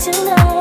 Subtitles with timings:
[0.00, 0.59] tonight.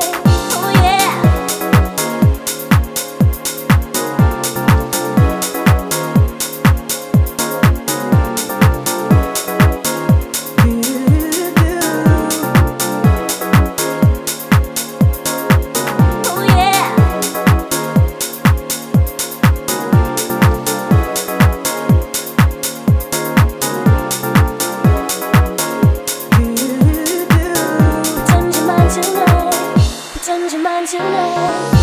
[30.29, 31.78] 缠住吻住春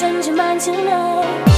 [0.00, 1.49] change your mind tonight.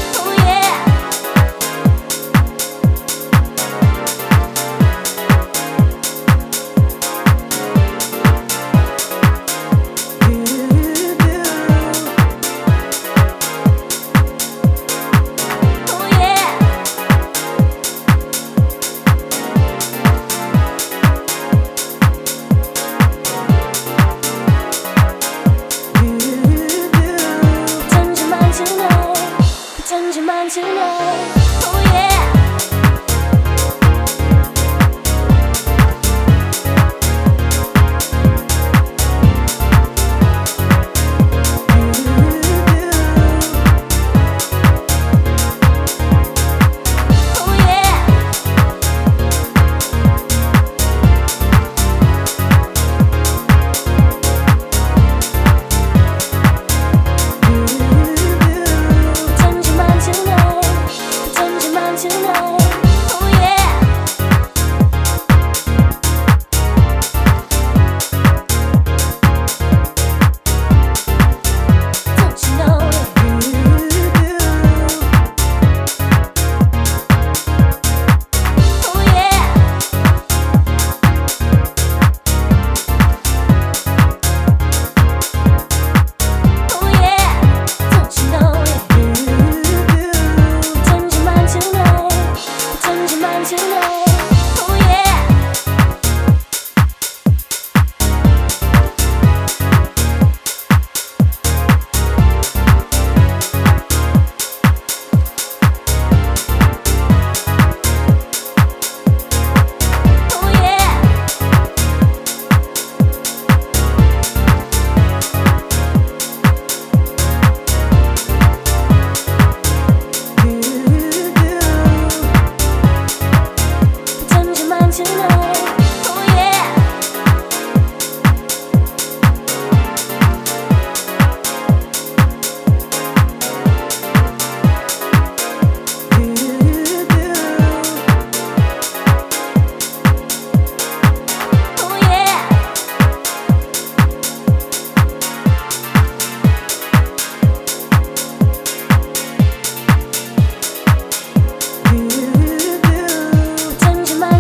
[93.73, 94.32] Yeah.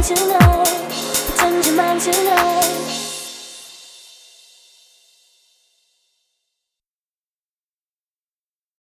[0.02, 0.66] tonight.
[0.90, 2.51] Pretend your mind tonight.